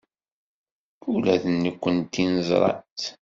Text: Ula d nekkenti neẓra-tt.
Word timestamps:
Ula 1.13 1.35
d 1.41 1.43
nekkenti 1.49 2.25
neẓra-tt. 2.33 3.05